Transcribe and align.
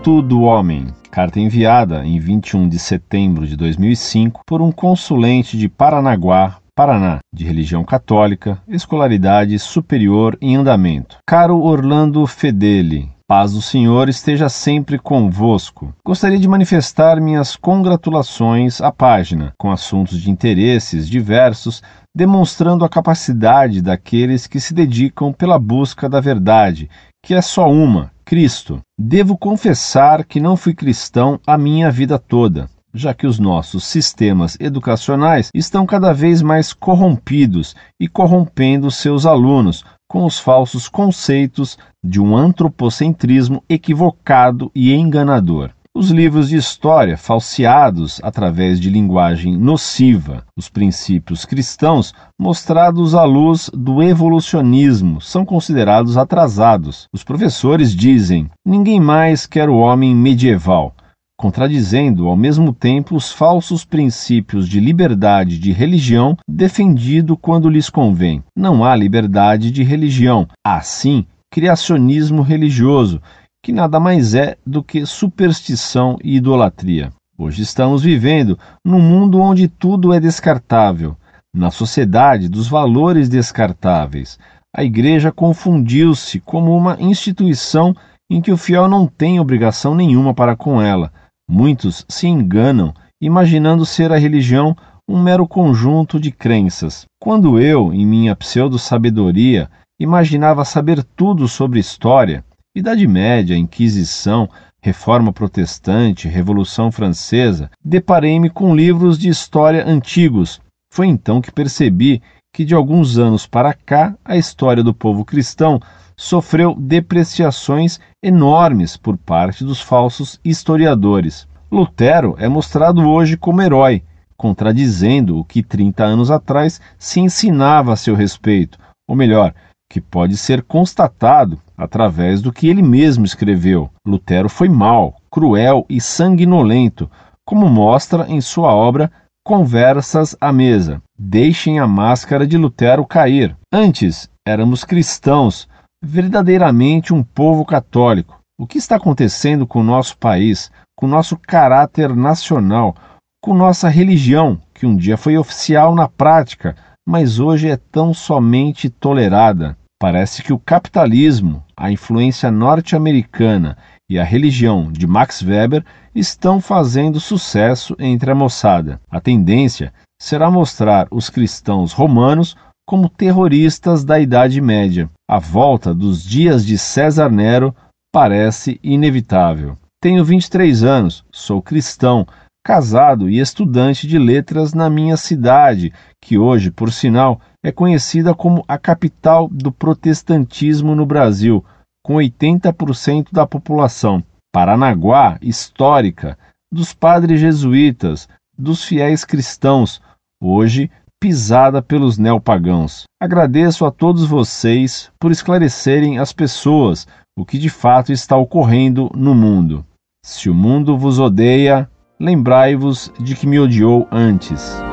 Culto 0.00 0.22
do 0.22 0.40
Homem. 0.40 0.86
Carta 1.10 1.38
enviada 1.38 2.02
em 2.06 2.18
21 2.18 2.70
de 2.70 2.78
setembro 2.78 3.46
de 3.46 3.54
2005 3.54 4.40
por 4.46 4.62
um 4.62 4.72
consulente 4.72 5.58
de 5.58 5.68
Paranaguá, 5.68 6.56
Paraná, 6.74 7.18
de 7.30 7.44
religião 7.44 7.84
católica, 7.84 8.58
escolaridade 8.66 9.58
superior 9.58 10.38
em 10.40 10.56
andamento. 10.56 11.18
Caro 11.26 11.60
Orlando 11.60 12.26
Fedeli, 12.26 13.10
paz 13.28 13.52
do 13.52 13.60
Senhor 13.60 14.08
esteja 14.08 14.48
sempre 14.48 14.98
convosco. 14.98 15.92
Gostaria 16.02 16.38
de 16.38 16.48
manifestar 16.48 17.20
minhas 17.20 17.54
congratulações 17.54 18.80
à 18.80 18.90
página, 18.90 19.52
com 19.58 19.70
assuntos 19.70 20.18
de 20.18 20.30
interesses 20.30 21.06
diversos, 21.06 21.82
demonstrando 22.16 22.86
a 22.86 22.88
capacidade 22.88 23.82
daqueles 23.82 24.46
que 24.46 24.60
se 24.60 24.72
dedicam 24.72 25.30
pela 25.30 25.58
busca 25.58 26.08
da 26.08 26.22
verdade, 26.22 26.88
que 27.22 27.34
é 27.34 27.42
só 27.42 27.70
uma, 27.70 28.10
Cristo. 28.30 28.80
Devo 28.96 29.36
confessar 29.36 30.24
que 30.24 30.38
não 30.38 30.56
fui 30.56 30.72
cristão 30.72 31.40
a 31.44 31.58
minha 31.58 31.90
vida 31.90 32.16
toda 32.16 32.70
já 32.94 33.14
que 33.14 33.26
os 33.26 33.38
nossos 33.38 33.84
sistemas 33.84 34.56
educacionais 34.60 35.48
estão 35.54 35.86
cada 35.86 36.12
vez 36.12 36.42
mais 36.42 36.72
corrompidos 36.72 37.74
e 38.00 38.08
corrompendo 38.08 38.90
seus 38.90 39.26
alunos 39.26 39.84
com 40.08 40.24
os 40.24 40.38
falsos 40.38 40.88
conceitos 40.88 41.78
de 42.04 42.20
um 42.20 42.36
antropocentrismo 42.36 43.62
equivocado 43.68 44.70
e 44.74 44.92
enganador. 44.92 45.70
Os 45.92 46.10
livros 46.10 46.48
de 46.48 46.56
história, 46.56 47.16
falseados 47.16 48.20
através 48.22 48.78
de 48.78 48.88
linguagem 48.88 49.56
nociva, 49.56 50.44
os 50.56 50.68
princípios 50.68 51.44
cristãos, 51.44 52.14
mostrados 52.40 53.12
à 53.12 53.24
luz 53.24 53.68
do 53.74 54.00
evolucionismo, 54.00 55.20
são 55.20 55.44
considerados 55.44 56.16
atrasados. 56.16 57.06
Os 57.12 57.24
professores 57.24 57.92
dizem: 57.92 58.48
ninguém 58.64 59.00
mais 59.00 59.46
quer 59.46 59.68
o 59.68 59.78
homem 59.78 60.14
medieval 60.14 60.94
contradizendo 61.36 62.28
ao 62.28 62.36
mesmo 62.36 62.70
tempo 62.70 63.16
os 63.16 63.32
falsos 63.32 63.82
princípios 63.82 64.68
de 64.68 64.78
liberdade 64.78 65.58
de 65.58 65.72
religião 65.72 66.36
defendido 66.46 67.34
quando 67.34 67.70
lhes 67.70 67.88
convém. 67.88 68.44
Não 68.54 68.84
há 68.84 68.94
liberdade 68.94 69.70
de 69.70 69.82
religião, 69.82 70.46
há 70.62 70.82
sim 70.82 71.24
criacionismo 71.50 72.42
religioso, 72.42 73.20
que 73.62 73.72
nada 73.72 74.00
mais 74.00 74.34
é 74.34 74.56
do 74.66 74.82
que 74.82 75.04
superstição 75.06 76.16
e 76.22 76.36
idolatria. 76.36 77.12
Hoje 77.38 77.62
estamos 77.62 78.02
vivendo 78.02 78.58
num 78.84 79.00
mundo 79.00 79.40
onde 79.40 79.68
tudo 79.68 80.12
é 80.12 80.20
descartável, 80.20 81.16
na 81.54 81.70
sociedade 81.70 82.48
dos 82.48 82.68
valores 82.68 83.28
descartáveis. 83.28 84.38
A 84.76 84.84
igreja 84.84 85.32
confundiu-se 85.32 86.40
como 86.40 86.76
uma 86.76 86.96
instituição 87.00 87.94
em 88.30 88.40
que 88.40 88.52
o 88.52 88.56
fiel 88.56 88.88
não 88.88 89.06
tem 89.06 89.40
obrigação 89.40 89.94
nenhuma 89.94 90.32
para 90.32 90.54
com 90.54 90.80
ela, 90.80 91.12
Muitos 91.52 92.06
se 92.08 92.28
enganam, 92.28 92.94
imaginando 93.20 93.84
ser 93.84 94.12
a 94.12 94.16
religião 94.16 94.76
um 95.08 95.20
mero 95.20 95.48
conjunto 95.48 96.20
de 96.20 96.30
crenças. 96.30 97.06
Quando 97.20 97.58
eu, 97.58 97.92
em 97.92 98.06
minha 98.06 98.36
pseudo-sabedoria, 98.36 99.68
imaginava 99.98 100.64
saber 100.64 101.02
tudo 101.02 101.48
sobre 101.48 101.80
história, 101.80 102.44
Idade 102.72 103.04
Média, 103.04 103.56
Inquisição, 103.56 104.48
Reforma 104.80 105.32
Protestante, 105.32 106.28
Revolução 106.28 106.92
Francesa, 106.92 107.68
deparei-me 107.84 108.48
com 108.48 108.76
livros 108.76 109.18
de 109.18 109.28
história 109.28 109.84
antigos. 109.84 110.60
Foi 110.88 111.08
então 111.08 111.40
que 111.40 111.50
percebi 111.50 112.22
que 112.54 112.64
de 112.64 112.72
alguns 112.72 113.18
anos 113.18 113.44
para 113.44 113.74
cá 113.74 114.16
a 114.24 114.36
história 114.36 114.84
do 114.84 114.94
povo 114.94 115.24
cristão 115.24 115.80
sofreu 116.16 116.76
depreciações 116.78 117.98
enormes 118.22 118.96
por 118.96 119.18
parte 119.18 119.64
dos 119.64 119.80
falsos 119.80 120.38
historiadores. 120.44 121.48
Lutero 121.72 122.36
é 122.38 122.48
mostrado 122.48 123.02
hoje 123.02 123.36
como 123.36 123.62
herói, 123.62 124.04
contradizendo 124.36 125.40
o 125.40 125.44
que 125.44 125.64
30 125.64 126.04
anos 126.04 126.30
atrás 126.30 126.80
se 126.96 127.18
ensinava 127.18 127.92
a 127.92 127.96
seu 127.96 128.14
respeito, 128.14 128.78
ou 129.08 129.16
melhor, 129.16 129.52
que 129.90 130.00
pode 130.00 130.36
ser 130.36 130.62
constatado 130.62 131.60
através 131.80 132.42
do 132.42 132.52
que 132.52 132.68
ele 132.68 132.82
mesmo 132.82 133.24
escreveu. 133.24 133.90
Lutero 134.06 134.50
foi 134.50 134.68
mau, 134.68 135.16
cruel 135.30 135.86
e 135.88 135.98
sanguinolento, 135.98 137.10
como 137.44 137.68
mostra 137.68 138.26
em 138.28 138.40
sua 138.40 138.74
obra 138.74 139.10
Conversas 139.42 140.36
à 140.38 140.52
Mesa. 140.52 141.02
Deixem 141.18 141.78
a 141.78 141.86
máscara 141.88 142.46
de 142.46 142.58
Lutero 142.58 143.06
cair. 143.06 143.56
Antes 143.72 144.28
éramos 144.46 144.84
cristãos, 144.84 145.66
verdadeiramente 146.04 147.14
um 147.14 147.22
povo 147.22 147.64
católico. 147.64 148.38
O 148.60 148.66
que 148.66 148.76
está 148.76 148.96
acontecendo 148.96 149.66
com 149.66 149.80
o 149.80 149.84
nosso 149.84 150.18
país, 150.18 150.70
com 150.94 151.06
nosso 151.06 151.34
caráter 151.38 152.14
nacional, 152.14 152.94
com 153.42 153.54
nossa 153.54 153.88
religião, 153.88 154.60
que 154.74 154.84
um 154.84 154.94
dia 154.94 155.16
foi 155.16 155.38
oficial 155.38 155.94
na 155.94 156.06
prática, 156.06 156.76
mas 157.08 157.38
hoje 157.38 157.70
é 157.70 157.78
tão 157.78 158.12
somente 158.12 158.90
tolerada? 158.90 159.78
Parece 160.00 160.42
que 160.42 160.50
o 160.50 160.58
capitalismo, 160.58 161.62
a 161.76 161.92
influência 161.92 162.50
norte-americana 162.50 163.76
e 164.08 164.18
a 164.18 164.24
religião 164.24 164.90
de 164.90 165.06
Max 165.06 165.42
Weber 165.42 165.84
estão 166.14 166.58
fazendo 166.58 167.20
sucesso 167.20 167.94
entre 167.98 168.30
a 168.30 168.34
moçada. 168.34 168.98
A 169.10 169.20
tendência 169.20 169.92
será 170.18 170.50
mostrar 170.50 171.06
os 171.10 171.28
cristãos 171.28 171.92
romanos 171.92 172.56
como 172.88 173.10
terroristas 173.10 174.02
da 174.02 174.18
Idade 174.18 174.58
Média. 174.58 175.10
A 175.28 175.38
volta 175.38 175.92
dos 175.92 176.24
dias 176.24 176.64
de 176.64 176.78
César 176.78 177.30
Nero 177.30 177.76
parece 178.10 178.80
inevitável. 178.82 179.76
Tenho 180.02 180.24
23 180.24 180.82
anos, 180.82 181.26
sou 181.30 181.60
cristão, 181.60 182.26
casado 182.64 183.28
e 183.28 183.38
estudante 183.38 184.06
de 184.06 184.18
letras 184.18 184.72
na 184.72 184.88
minha 184.88 185.18
cidade, 185.18 185.92
que 186.22 186.38
hoje, 186.38 186.70
por 186.70 186.90
sinal, 186.90 187.38
é 187.62 187.70
conhecida 187.70 188.34
como 188.34 188.64
a 188.66 188.78
capital 188.78 189.48
do 189.48 189.70
protestantismo 189.70 190.94
no 190.94 191.04
Brasil, 191.04 191.64
com 192.02 192.14
80% 192.14 193.28
da 193.32 193.46
população. 193.46 194.22
Paranaguá, 194.52 195.38
histórica, 195.42 196.38
dos 196.72 196.92
padres 196.92 197.40
jesuítas, 197.40 198.28
dos 198.56 198.84
fiéis 198.84 199.24
cristãos, 199.24 200.00
hoje 200.42 200.90
pisada 201.20 201.82
pelos 201.82 202.16
neopagãos. 202.16 203.04
Agradeço 203.20 203.84
a 203.84 203.90
todos 203.90 204.24
vocês 204.24 205.10
por 205.20 205.30
esclarecerem 205.30 206.18
às 206.18 206.32
pessoas 206.32 207.06
o 207.38 207.44
que 207.44 207.58
de 207.58 207.68
fato 207.68 208.10
está 208.12 208.36
ocorrendo 208.36 209.10
no 209.14 209.34
mundo. 209.34 209.84
Se 210.24 210.48
o 210.48 210.54
mundo 210.54 210.96
vos 210.96 211.18
odeia, 211.18 211.88
lembrai-vos 212.18 213.12
de 213.20 213.34
que 213.34 213.46
me 213.46 213.58
odiou 213.60 214.08
antes. 214.10 214.89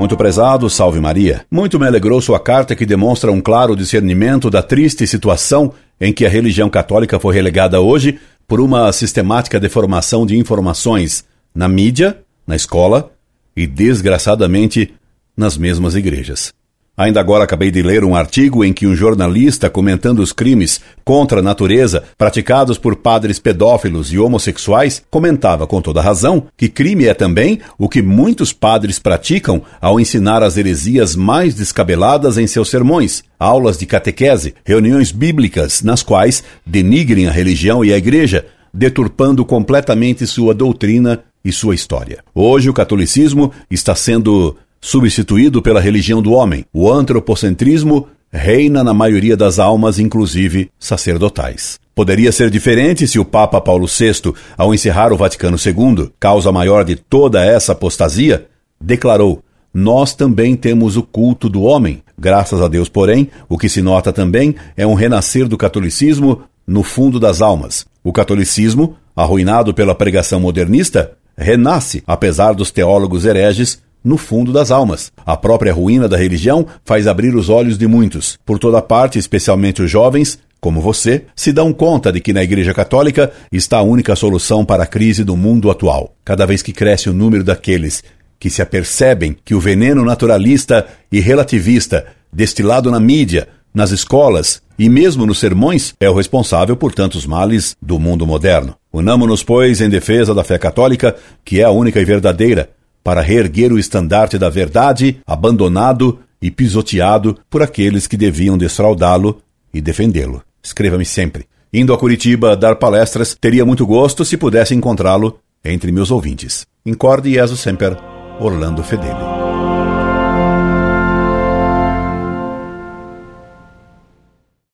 Muito 0.00 0.16
prezado, 0.16 0.70
salve 0.70 0.98
Maria. 0.98 1.44
Muito 1.50 1.78
me 1.78 1.86
alegrou 1.86 2.22
sua 2.22 2.40
carta 2.40 2.74
que 2.74 2.86
demonstra 2.86 3.30
um 3.30 3.38
claro 3.38 3.76
discernimento 3.76 4.48
da 4.48 4.62
triste 4.62 5.06
situação 5.06 5.74
em 6.00 6.10
que 6.10 6.24
a 6.24 6.28
religião 6.30 6.70
católica 6.70 7.20
foi 7.20 7.34
relegada 7.34 7.82
hoje 7.82 8.18
por 8.48 8.62
uma 8.62 8.90
sistemática 8.92 9.60
deformação 9.60 10.24
de 10.24 10.38
informações 10.38 11.22
na 11.54 11.68
mídia, 11.68 12.18
na 12.46 12.56
escola 12.56 13.12
e, 13.54 13.66
desgraçadamente, 13.66 14.94
nas 15.36 15.58
mesmas 15.58 15.94
igrejas. 15.94 16.50
Ainda 16.96 17.18
agora 17.18 17.44
acabei 17.44 17.70
de 17.70 17.80
ler 17.80 18.04
um 18.04 18.14
artigo 18.14 18.62
em 18.62 18.72
que 18.72 18.86
um 18.86 18.94
jornalista, 18.94 19.70
comentando 19.70 20.18
os 20.18 20.32
crimes 20.32 20.80
contra 21.02 21.40
a 21.40 21.42
natureza 21.42 22.04
praticados 22.18 22.76
por 22.76 22.96
padres 22.96 23.38
pedófilos 23.38 24.12
e 24.12 24.18
homossexuais, 24.18 25.02
comentava 25.10 25.66
com 25.66 25.80
toda 25.80 26.02
razão 26.02 26.46
que 26.56 26.68
crime 26.68 27.06
é 27.06 27.14
também 27.14 27.60
o 27.78 27.88
que 27.88 28.02
muitos 28.02 28.52
padres 28.52 28.98
praticam 28.98 29.62
ao 29.80 29.98
ensinar 29.98 30.42
as 30.42 30.58
heresias 30.58 31.16
mais 31.16 31.54
descabeladas 31.54 32.36
em 32.36 32.46
seus 32.46 32.68
sermões, 32.68 33.22
aulas 33.38 33.78
de 33.78 33.86
catequese, 33.86 34.54
reuniões 34.64 35.10
bíblicas 35.10 35.82
nas 35.82 36.02
quais 36.02 36.44
denigrem 36.66 37.26
a 37.26 37.32
religião 37.32 37.82
e 37.82 37.94
a 37.94 37.96
igreja, 37.96 38.44
deturpando 38.74 39.44
completamente 39.44 40.26
sua 40.26 40.52
doutrina 40.52 41.22
e 41.42 41.50
sua 41.50 41.74
história. 41.74 42.22
Hoje 42.34 42.68
o 42.68 42.74
catolicismo 42.74 43.52
está 43.70 43.94
sendo 43.94 44.56
substituído 44.80 45.60
pela 45.60 45.80
religião 45.80 46.22
do 46.22 46.32
homem. 46.32 46.64
O 46.72 46.90
antropocentrismo 46.90 48.08
reina 48.32 48.82
na 48.84 48.94
maioria 48.94 49.36
das 49.36 49.58
almas, 49.58 49.98
inclusive 49.98 50.70
sacerdotais. 50.78 51.78
Poderia 51.94 52.32
ser 52.32 52.48
diferente 52.48 53.06
se 53.06 53.18
o 53.18 53.24
Papa 53.24 53.60
Paulo 53.60 53.86
VI, 53.86 54.32
ao 54.56 54.72
encerrar 54.72 55.12
o 55.12 55.16
Vaticano 55.16 55.56
II, 55.58 56.10
causa 56.18 56.50
maior 56.52 56.84
de 56.84 56.96
toda 56.96 57.44
essa 57.44 57.72
apostasia, 57.72 58.46
declarou: 58.80 59.42
Nós 59.74 60.14
também 60.14 60.56
temos 60.56 60.96
o 60.96 61.02
culto 61.02 61.48
do 61.48 61.62
homem. 61.62 62.02
Graças 62.18 62.60
a 62.62 62.68
Deus, 62.68 62.88
porém, 62.88 63.28
o 63.48 63.58
que 63.58 63.68
se 63.68 63.82
nota 63.82 64.12
também 64.12 64.54
é 64.76 64.86
um 64.86 64.94
renascer 64.94 65.46
do 65.46 65.58
catolicismo 65.58 66.42
no 66.66 66.82
fundo 66.82 67.18
das 67.18 67.42
almas. 67.42 67.84
O 68.02 68.12
catolicismo, 68.12 68.96
arruinado 69.14 69.74
pela 69.74 69.94
pregação 69.94 70.38
modernista, 70.38 71.12
renasce, 71.36 72.02
apesar 72.06 72.54
dos 72.54 72.70
teólogos 72.70 73.24
hereges, 73.24 73.82
no 74.02 74.16
fundo 74.16 74.52
das 74.52 74.70
almas. 74.70 75.12
A 75.24 75.36
própria 75.36 75.72
ruína 75.72 76.08
da 76.08 76.16
religião 76.16 76.66
faz 76.84 77.06
abrir 77.06 77.34
os 77.34 77.48
olhos 77.48 77.78
de 77.78 77.86
muitos. 77.86 78.38
Por 78.44 78.58
toda 78.58 78.82
parte, 78.82 79.18
especialmente 79.18 79.82
os 79.82 79.90
jovens, 79.90 80.38
como 80.60 80.80
você, 80.80 81.24
se 81.34 81.52
dão 81.52 81.72
conta 81.72 82.12
de 82.12 82.20
que 82.20 82.32
na 82.32 82.42
Igreja 82.42 82.74
Católica 82.74 83.32
está 83.50 83.78
a 83.78 83.82
única 83.82 84.14
solução 84.14 84.64
para 84.64 84.82
a 84.82 84.86
crise 84.86 85.24
do 85.24 85.36
mundo 85.36 85.70
atual. 85.70 86.14
Cada 86.24 86.46
vez 86.46 86.62
que 86.62 86.72
cresce 86.72 87.08
o 87.08 87.14
número 87.14 87.42
daqueles 87.42 88.02
que 88.38 88.50
se 88.50 88.62
apercebem 88.62 89.36
que 89.44 89.54
o 89.54 89.60
veneno 89.60 90.04
naturalista 90.04 90.86
e 91.12 91.20
relativista 91.20 92.06
destilado 92.32 92.90
na 92.90 92.98
mídia, 92.98 93.48
nas 93.72 93.90
escolas 93.90 94.62
e 94.78 94.88
mesmo 94.88 95.26
nos 95.26 95.38
sermões 95.38 95.94
é 96.00 96.08
o 96.08 96.14
responsável 96.14 96.74
por 96.74 96.94
tantos 96.94 97.26
males 97.26 97.76
do 97.82 97.98
mundo 97.98 98.26
moderno. 98.26 98.74
Unamo-nos, 98.90 99.42
pois, 99.42 99.80
em 99.80 99.90
defesa 99.90 100.34
da 100.34 100.42
fé 100.42 100.58
católica, 100.58 101.14
que 101.44 101.60
é 101.60 101.64
a 101.64 101.70
única 101.70 102.00
e 102.00 102.04
verdadeira, 102.04 102.70
para 103.02 103.20
reerguer 103.20 103.72
o 103.72 103.78
estandarte 103.78 104.38
da 104.38 104.48
verdade, 104.48 105.20
abandonado 105.26 106.18
e 106.40 106.50
pisoteado 106.50 107.38
por 107.48 107.62
aqueles 107.62 108.06
que 108.06 108.16
deviam 108.16 108.56
desfraudá-lo 108.56 109.42
e 109.72 109.80
defendê-lo. 109.80 110.42
Escreva-me 110.62 111.04
sempre. 111.04 111.46
Indo 111.72 111.94
a 111.94 111.98
Curitiba 111.98 112.56
dar 112.56 112.76
palestras, 112.76 113.36
teria 113.40 113.64
muito 113.64 113.86
gosto 113.86 114.24
se 114.24 114.36
pudesse 114.36 114.74
encontrá-lo 114.74 115.38
entre 115.64 115.92
meus 115.92 116.10
ouvintes. 116.10 116.66
Incorde 116.84 117.32
Jesus 117.32 117.60
Semper, 117.60 117.96
Orlando 118.40 118.82
Fedeli. 118.82 119.39